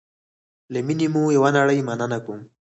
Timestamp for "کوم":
2.25-2.39